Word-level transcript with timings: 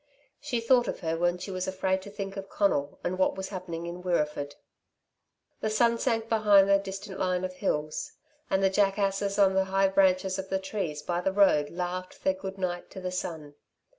She 0.39 0.59
thought 0.61 0.87
of 0.87 1.01
her 1.01 1.15
when 1.15 1.37
she 1.37 1.51
was 1.51 1.67
afraid 1.67 2.01
to 2.01 2.09
think 2.09 2.35
of 2.35 2.49
Conal 2.49 2.97
and 3.03 3.19
what 3.19 3.35
was 3.35 3.49
happening 3.49 3.85
in 3.85 4.01
Wirreeford. 4.01 4.55
The 5.59 5.69
sun 5.69 5.99
sank 5.99 6.27
behind 6.27 6.67
the 6.67 6.79
distant 6.79 7.19
line 7.19 7.45
of 7.45 7.53
hills, 7.53 8.13
and 8.49 8.63
the 8.63 8.71
Jackasses 8.71 9.37
on 9.37 9.53
the 9.53 9.65
high 9.65 9.89
branches 9.89 10.39
of 10.39 10.51
a 10.51 10.57
tree 10.57 10.97
by 11.05 11.21
the 11.21 11.31
road 11.31 11.69
laughed 11.69 12.23
their 12.23 12.33
good 12.33 12.57
night 12.57 12.89
to 12.89 12.99
the 12.99 13.11
sun. 13.11 13.53